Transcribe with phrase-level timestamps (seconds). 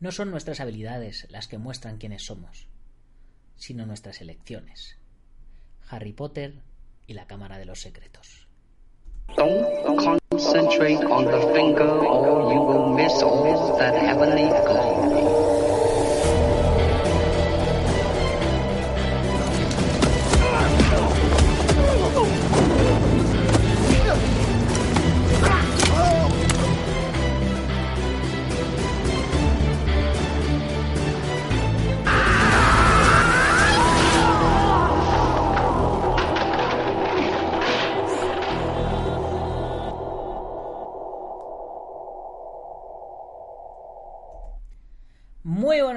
[0.00, 2.66] No son nuestras habilidades las que muestran quiénes somos,
[3.56, 4.96] sino nuestras elecciones.
[5.88, 6.62] Harry Potter
[7.06, 8.48] y la Cámara de los Secretos.
[9.36, 9.70] Don't.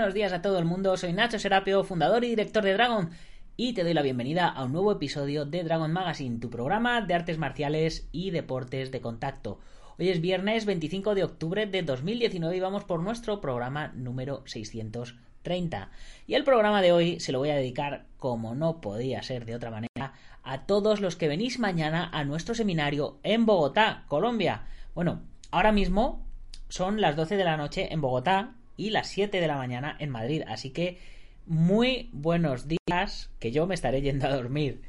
[0.03, 3.11] Buenos días a todo el mundo, soy Nacho Serapio, fundador y director de Dragon,
[3.55, 7.13] y te doy la bienvenida a un nuevo episodio de Dragon Magazine, tu programa de
[7.13, 9.59] artes marciales y deportes de contacto.
[9.97, 15.89] Hoy es viernes 25 de octubre de 2019 y vamos por nuestro programa número 630.
[16.27, 19.55] Y el programa de hoy se lo voy a dedicar, como no podía ser de
[19.55, 24.65] otra manera, a todos los que venís mañana a nuestro seminario en Bogotá, Colombia.
[24.95, 26.27] Bueno, ahora mismo
[26.67, 30.09] son las 12 de la noche en Bogotá y las 7 de la mañana en
[30.09, 30.43] Madrid.
[30.47, 30.99] Así que
[31.45, 34.81] muy buenos días, que yo me estaré yendo a dormir.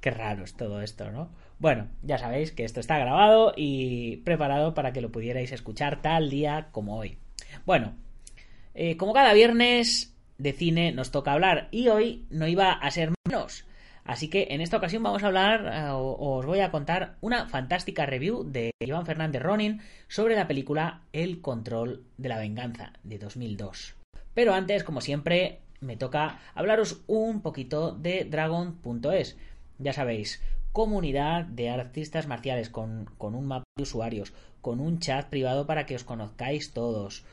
[0.00, 1.30] Qué raro es todo esto, ¿no?
[1.58, 6.30] Bueno, ya sabéis que esto está grabado y preparado para que lo pudierais escuchar tal
[6.30, 7.18] día como hoy.
[7.64, 7.96] Bueno,
[8.74, 13.12] eh, como cada viernes de cine nos toca hablar y hoy no iba a ser
[13.26, 13.64] menos.
[14.06, 17.48] Así que en esta ocasión vamos a hablar, eh, o- os voy a contar una
[17.48, 23.18] fantástica review de Iván Fernández Ronin sobre la película El control de la venganza de
[23.18, 23.94] 2002.
[24.34, 29.36] Pero antes, como siempre, me toca hablaros un poquito de Dragon.es.
[29.78, 35.26] Ya sabéis, comunidad de artistas marciales con, con un mapa de usuarios, con un chat
[35.28, 37.24] privado para que os conozcáis todos,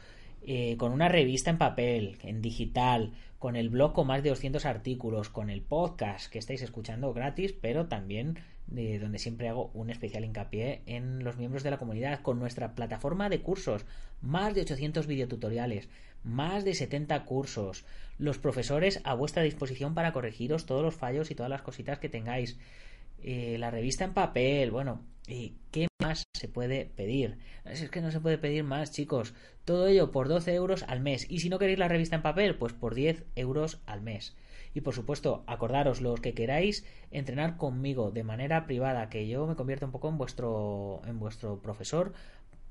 [0.46, 4.66] eh, con una revista en papel, en digital, con el blog con más de 200
[4.66, 9.90] artículos, con el podcast que estáis escuchando gratis, pero también de donde siempre hago un
[9.90, 13.86] especial hincapié en los miembros de la comunidad, con nuestra plataforma de cursos,
[14.22, 15.90] más de 800 videotutoriales,
[16.24, 17.86] más de 70 cursos,
[18.18, 22.10] los profesores a vuestra disposición para corregiros todos los fallos y todas las cositas que
[22.10, 22.58] tengáis,
[23.22, 27.38] eh, la revista en papel, bueno, eh, ¿qué más se puede pedir?
[27.66, 29.34] Es que no se puede pedir más, chicos.
[29.66, 31.26] Todo ello por 12 euros al mes.
[31.30, 34.36] Y si no queréis la revista en papel, pues por 10 euros al mes.
[34.74, 39.56] Y por supuesto, acordaros los que queráis entrenar conmigo de manera privada, que yo me
[39.56, 42.14] convierta un poco en vuestro, en vuestro profesor,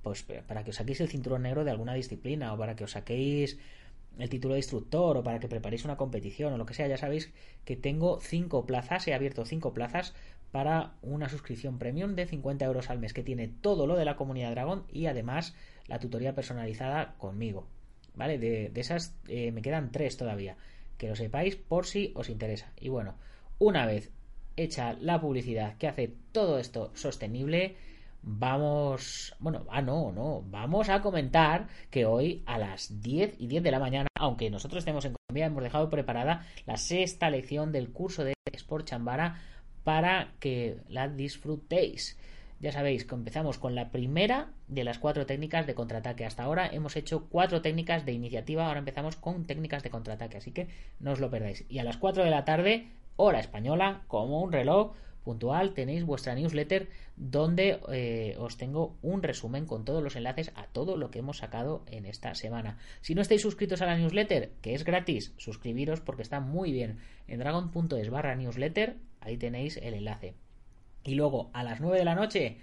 [0.03, 2.93] pues para que os saquéis el cinturón negro de alguna disciplina o para que os
[2.93, 3.59] saquéis
[4.19, 6.99] el título de instructor o para que preparéis una competición o lo que sea, ya
[6.99, 7.33] sabéis
[7.65, 10.13] que tengo cinco plazas, he abierto cinco plazas
[10.53, 14.17] para una suscripción premium de 50 euros al mes que tiene todo lo de la
[14.17, 15.55] comunidad Dragon y además
[15.89, 17.67] la tutoría personalizada conmigo.
[18.15, 18.39] ¿Vale?
[18.39, 20.57] De, de esas eh, me quedan tres todavía.
[20.99, 22.71] Que lo sepáis por si os interesa.
[22.79, 23.17] Y bueno,
[23.59, 24.13] una vez
[24.57, 27.77] hecha la publicidad que hace todo esto sostenible,
[28.23, 29.35] vamos.
[29.39, 30.43] Bueno, ah, no, no.
[30.43, 34.81] Vamos a comentar que hoy a las 10 y 10 de la mañana, aunque nosotros
[34.81, 39.41] estemos en Colombia, hemos dejado preparada la sexta lección del curso de Sport Chambara
[39.85, 42.19] para que la disfrutéis.
[42.63, 46.25] Ya sabéis que empezamos con la primera de las cuatro técnicas de contraataque.
[46.25, 50.53] Hasta ahora hemos hecho cuatro técnicas de iniciativa, ahora empezamos con técnicas de contraataque, así
[50.53, 50.69] que
[51.01, 51.65] no os lo perdáis.
[51.69, 54.93] Y a las 4 de la tarde, hora española, como un reloj
[55.25, 60.67] puntual, tenéis vuestra newsletter donde eh, os tengo un resumen con todos los enlaces a
[60.67, 62.79] todo lo que hemos sacado en esta semana.
[63.01, 66.99] Si no estáis suscritos a la newsletter, que es gratis, suscribiros porque está muy bien.
[67.27, 70.35] En dragon.es barra newsletter, ahí tenéis el enlace.
[71.05, 72.59] Y luego a las 9 de la noche,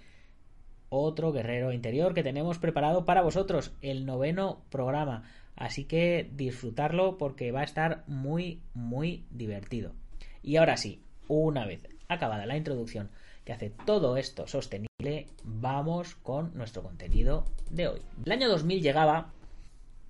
[0.89, 5.23] otro guerrero interior que tenemos preparado para vosotros, el noveno programa.
[5.55, 9.93] Así que disfrutarlo porque va a estar muy, muy divertido.
[10.41, 13.09] Y ahora sí, una vez acabada la introducción
[13.43, 18.01] que hace todo esto sostenible, vamos con nuestro contenido de hoy.
[18.25, 19.33] El año 2000 llegaba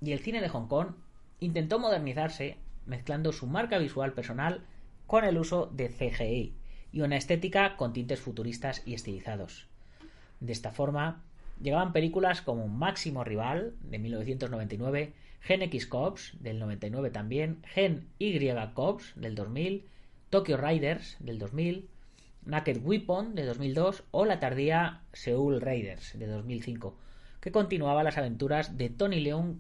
[0.02, 0.90] y el cine de Hong Kong
[1.40, 4.66] intentó modernizarse mezclando su marca visual personal
[5.10, 6.54] con el uso de CGI
[6.92, 9.66] y una estética con tintes futuristas y estilizados.
[10.40, 11.24] De esta forma,
[11.60, 18.38] llegaban películas como Máximo Rival, de 1999, Gen X Cops, del 99 también, Gen Y
[18.76, 19.84] Cops, del 2000,
[20.30, 21.90] Tokyo Riders, del 2000,
[22.46, 26.96] Naked Weapon, de 2002, o la tardía Seoul Raiders, de 2005,
[27.42, 29.56] que continuaba las aventuras de Tony Leung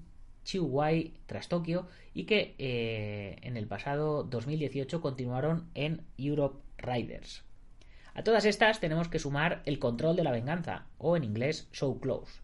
[0.59, 7.43] Wai tras Tokio y que eh, en el pasado 2018 continuaron en Europe Riders.
[8.13, 11.99] A todas estas tenemos que sumar el control de la venganza, o en inglés So
[11.99, 12.41] Close.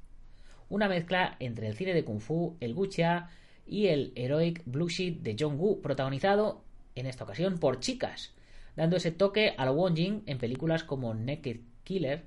[0.70, 3.30] Una mezcla entre el cine de Kung Fu, el Wuxia
[3.66, 6.64] y el Heroic Blue Sheet de John Woo, protagonizado
[6.96, 8.34] en esta ocasión por chicas,
[8.76, 12.24] dando ese toque al Won Jing en películas como Naked Killer,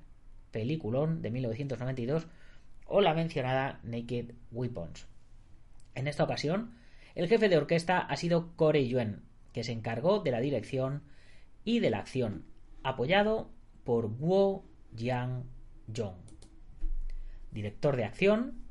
[0.50, 2.26] peliculón de 1992,
[2.86, 5.07] o la mencionada Naked Weapons.
[5.98, 6.74] En esta ocasión,
[7.16, 11.02] el jefe de orquesta ha sido Corey Yuen, que se encargó de la dirección
[11.64, 12.44] y de la acción,
[12.84, 13.50] apoyado
[13.82, 14.64] por Wo
[14.94, 15.42] Yang
[15.92, 16.20] Jong,
[17.50, 18.62] director de acción,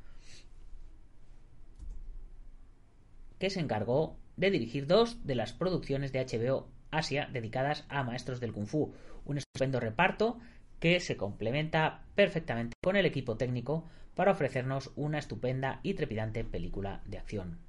[3.40, 8.40] que se encargó de dirigir dos de las producciones de HBO Asia dedicadas a maestros
[8.40, 8.94] del kung fu,
[9.26, 10.40] un estupendo reparto
[10.80, 13.86] que se complementa perfectamente con el equipo técnico
[14.16, 17.60] para ofrecernos una estupenda y trepidante película de acción.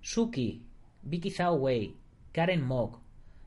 [0.00, 0.64] Suki,
[1.02, 1.96] Vicky Zhao Wei,
[2.32, 3.00] Karen Mok,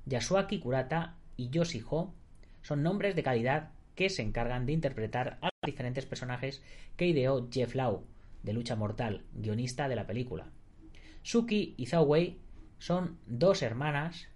[0.06, 2.13] Yasuaki Kurata y Yoshi Ho
[2.62, 6.63] son nombres de calidad que se encargan de interpretar a los diferentes personajes
[6.97, 8.06] que ideó Jeff Lau,
[8.44, 10.51] de Lucha Mortal, guionista de la película.
[11.21, 12.39] Suki y Zhao Wei
[12.77, 14.27] son dos hermanas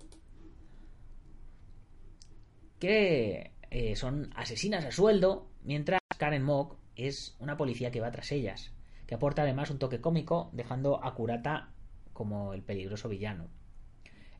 [2.79, 8.31] que eh, son asesinas a sueldo, mientras Karen Mok es una policía que va tras
[8.31, 8.71] ellas,
[9.07, 11.73] que aporta además un toque cómico, dejando a Kurata
[12.13, 13.47] como el peligroso villano.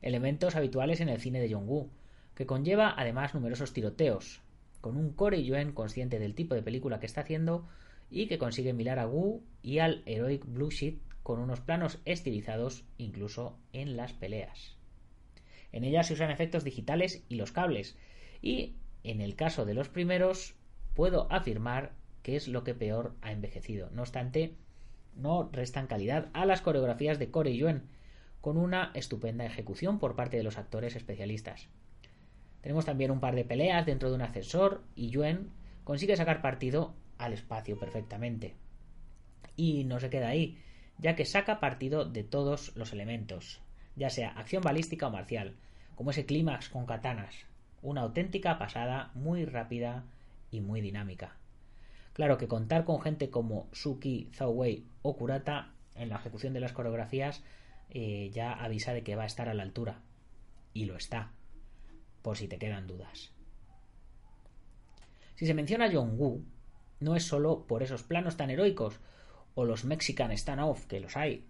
[0.02, 1.90] Elementos habituales en el cine de Jong-woo,
[2.36, 4.40] que conlleva además numerosos tiroteos,
[4.80, 7.66] con un Corey Yuen consciente del tipo de película que está haciendo
[8.12, 12.84] y que consigue mirar a Wu y al Heroic Blue Sheet con unos planos estilizados
[12.98, 14.76] incluso en las peleas.
[15.72, 17.96] En ellas se usan efectos digitales y los cables,
[18.40, 20.56] y en el caso de los primeros
[20.94, 21.92] puedo afirmar
[22.22, 23.90] que es lo que peor ha envejecido.
[23.90, 24.56] No obstante,
[25.14, 27.82] no restan calidad a las coreografías de Corey Yuen,
[28.40, 31.68] con una estupenda ejecución por parte de los actores especialistas.
[32.62, 35.50] Tenemos también un par de peleas dentro de un ascensor y Yuen
[35.84, 38.54] consigue sacar partido al espacio perfectamente.
[39.54, 40.58] Y no se queda ahí,
[40.98, 43.60] ya que saca partido de todos los elementos,
[43.96, 45.56] ya sea acción balística o marcial,
[45.94, 47.46] como ese clímax con katanas,
[47.84, 50.04] una auténtica pasada muy rápida
[50.50, 51.36] y muy dinámica.
[52.14, 56.72] Claro que contar con gente como Suki, Wei o Kurata en la ejecución de las
[56.72, 57.42] coreografías
[57.90, 60.00] eh, ya avisa de que va a estar a la altura.
[60.72, 61.30] Y lo está
[62.22, 63.32] por si te quedan dudas.
[65.34, 66.42] Si se menciona John Woo,
[67.00, 68.98] no es solo por esos planos tan heroicos
[69.54, 71.44] o los Mexican stand-off, que los hay.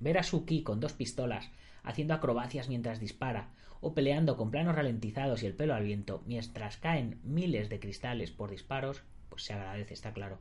[0.00, 1.48] Ver a Suki con dos pistolas,
[1.86, 3.48] haciendo acrobacias mientras dispara,
[3.80, 8.30] o peleando con planos ralentizados y el pelo al viento, mientras caen miles de cristales
[8.30, 10.38] por disparos, pues se agradece, está claro,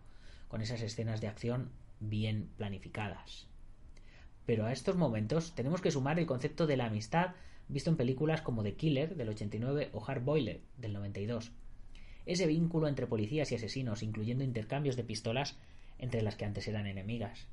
[0.50, 3.48] con esas escenas de acción bien planificadas.
[4.46, 7.32] Pero a estos momentos tenemos que sumar el concepto de la amistad
[7.68, 11.52] visto en películas como The Killer del 89 o Hard Boiler del 92.
[12.26, 15.58] Ese vínculo entre policías y asesinos, incluyendo intercambios de pistolas
[16.00, 17.48] entre las que antes eran enemigas.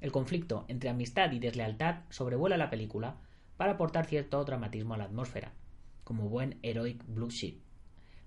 [0.00, 3.16] El conflicto entre amistad y deslealtad sobrevuela la película
[3.56, 5.52] para aportar cierto dramatismo a la atmósfera,
[6.04, 7.58] como buen heroic blue sheet.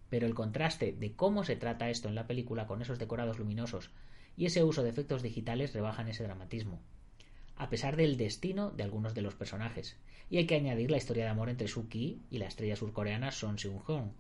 [0.10, 3.92] Pero el contraste de cómo se trata esto en la película con esos decorados luminosos
[4.36, 6.82] y ese uso de efectos digitales rebajan ese dramatismo
[7.62, 9.96] a pesar del destino de algunos de los personajes.
[10.32, 13.60] Y hay que añadir la historia de amor entre Suki y la estrella surcoreana Son
[13.60, 14.14] Seung-hoon.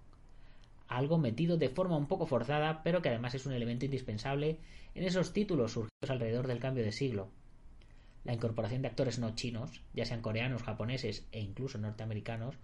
[0.88, 4.59] Algo metido de forma un poco forzada, pero que además es un elemento indispensable
[4.94, 7.30] en esos títulos surgidos alrededor del cambio de siglo.
[8.23, 12.55] La incorporación de actores no chinos, ya sean coreanos, japoneses e incluso norteamericanos,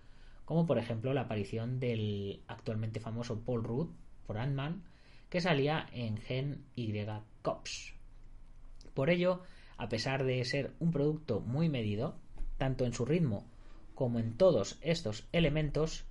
[0.45, 3.89] como por ejemplo la aparición del actualmente famoso Paul Rudd
[4.25, 4.83] por Ant-Man,
[5.29, 6.93] que salía en Gen Y
[7.41, 7.93] Cops.
[8.93, 9.43] Por ello,
[9.77, 12.19] a pesar de ser un producto muy medido,
[12.57, 13.45] tanto en su ritmo
[13.95, 16.05] como en todos estos elementos,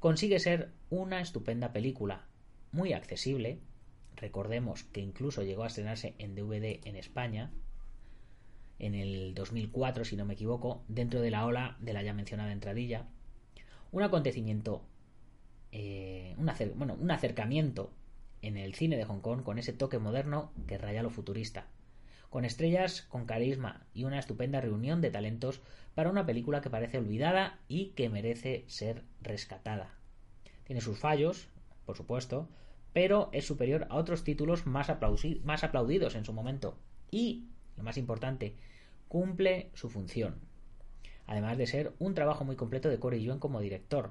[0.00, 2.26] consigue ser una estupenda película,
[2.72, 3.60] muy accesible.
[4.16, 7.52] Recordemos que incluso llegó a estrenarse en DVD en España
[8.78, 12.52] en el 2004, si no me equivoco, dentro de la ola de la ya mencionada
[12.52, 13.06] entradilla.
[13.90, 14.84] Un acontecimiento,
[15.72, 17.92] eh, un, bueno, un acercamiento
[18.42, 21.66] en el cine de Hong Kong con ese toque moderno que raya lo futurista
[22.30, 25.60] con estrellas con carisma y una estupenda reunión de talentos
[25.94, 29.94] para una película que parece olvidada y que merece ser rescatada.
[30.64, 31.48] Tiene sus fallos,
[31.86, 32.48] por supuesto,
[32.92, 34.90] pero es superior a otros títulos más,
[35.44, 36.78] más aplaudidos en su momento
[37.10, 38.54] y, lo más importante,
[39.08, 40.36] cumple su función.
[41.26, 44.10] Además de ser un trabajo muy completo de Corey Yuen como director.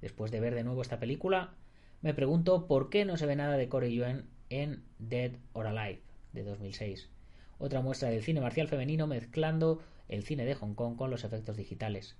[0.00, 1.54] Después de ver de nuevo esta película,
[2.00, 6.00] me pregunto por qué no se ve nada de Corey Yuen en Dead or Alive
[6.32, 7.10] de 2006
[7.58, 11.56] otra muestra del cine marcial femenino mezclando el cine de Hong Kong con los efectos
[11.56, 12.16] digitales,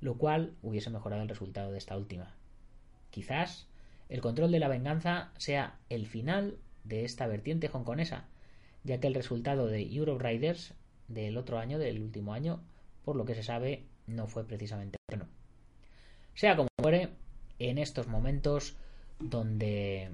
[0.00, 2.34] lo cual hubiese mejorado el resultado de esta última.
[3.10, 3.66] Quizás
[4.08, 8.28] el control de la venganza sea el final de esta vertiente hongkonesa,
[8.84, 10.74] ya que el resultado de Euro Riders
[11.08, 12.62] del otro año, del último año,
[13.04, 15.28] por lo que se sabe, no fue precisamente bueno.
[16.34, 17.10] Sea como fuere,
[17.58, 18.76] en estos momentos
[19.18, 20.10] donde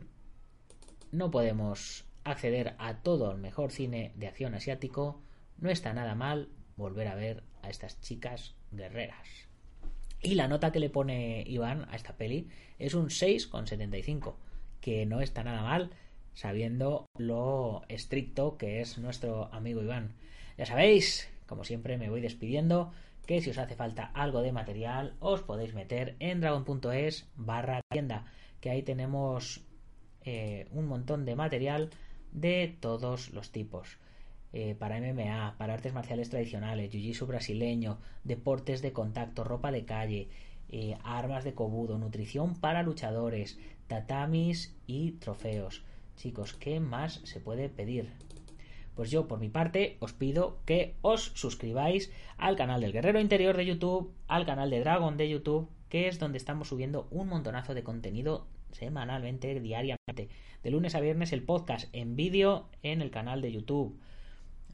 [1.12, 5.20] no podemos acceder a todo el mejor cine de acción asiático,
[5.58, 9.28] no está nada mal volver a ver a estas chicas guerreras.
[10.22, 14.36] Y la nota que le pone Iván a esta peli es un 6,75,
[14.80, 15.90] que no está nada mal
[16.34, 20.14] sabiendo lo estricto que es nuestro amigo Iván.
[20.58, 22.92] Ya sabéis, como siempre me voy despidiendo,
[23.26, 28.26] que si os hace falta algo de material os podéis meter en dragon.es barra tienda,
[28.60, 29.62] que ahí tenemos
[30.24, 31.90] eh, un montón de material
[32.32, 33.98] de todos los tipos.
[34.52, 40.28] Eh, para MMA, para artes marciales tradicionales, jiu-jitsu brasileño, deportes de contacto, ropa de calle,
[40.68, 45.82] eh, armas de cobudo, nutrición para luchadores, tatamis y trofeos.
[46.16, 48.10] Chicos, ¿qué más se puede pedir?
[48.94, 53.56] Pues yo, por mi parte, os pido que os suscribáis al canal del Guerrero Interior
[53.56, 57.74] de YouTube, al canal de Dragon de YouTube, que es donde estamos subiendo un montonazo
[57.74, 60.28] de contenido semanalmente, diariamente.
[60.62, 63.98] De lunes a viernes el podcast en vídeo en el canal de YouTube.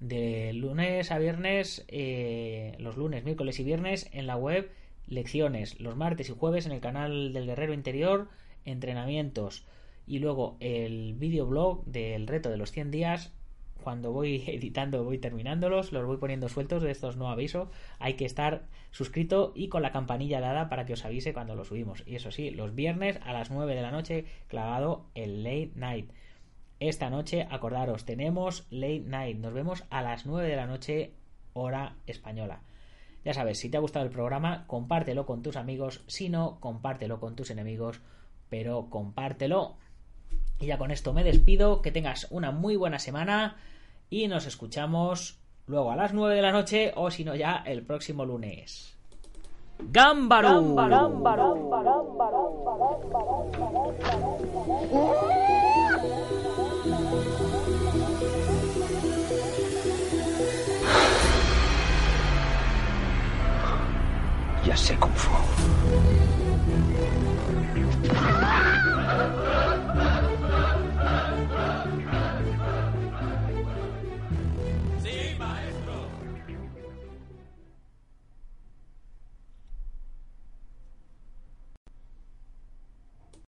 [0.00, 4.70] De lunes a viernes, eh, los lunes, miércoles y viernes en la web,
[5.06, 5.80] lecciones.
[5.80, 8.28] Los martes y jueves en el canal del Guerrero Interior,
[8.64, 9.66] entrenamientos.
[10.06, 13.32] Y luego el videoblog del reto de los 100 días
[13.82, 17.70] cuando voy editando, voy terminándolos, los voy poniendo sueltos, de estos no aviso.
[17.98, 21.64] Hay que estar suscrito y con la campanilla dada para que os avise cuando lo
[21.64, 22.02] subimos.
[22.06, 26.10] Y eso sí, los viernes a las 9 de la noche, clavado el late night.
[26.78, 29.38] Esta noche, acordaros, tenemos late night.
[29.38, 31.12] Nos vemos a las 9 de la noche,
[31.52, 32.62] hora española.
[33.22, 36.02] Ya sabes, si te ha gustado el programa, compártelo con tus amigos.
[36.06, 38.00] Si no, compártelo con tus enemigos.
[38.48, 39.76] Pero compártelo.
[40.60, 41.82] Y ya con esto me despido.
[41.82, 43.56] Que tengas una muy buena semana.
[44.10, 46.92] Y nos escuchamos luego a las 9 de la noche.
[46.94, 48.94] O si no, ya el próximo lunes.
[49.78, 50.76] ¡Gámbaro!
[64.64, 65.40] Ya sé cómo fue.